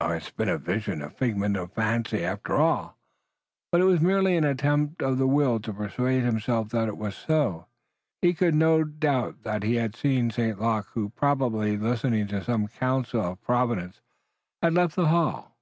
[0.00, 2.96] It had been a vision, a figment of the fancy, after all!
[3.72, 7.16] But it was merely an attempt of the will to persuade himself that it was
[7.16, 7.66] so.
[8.20, 10.60] He could not doubt that he had seen St.
[10.60, 14.00] Luc, who, probably listening to some counsel of providence,
[14.62, 15.56] had left the hall.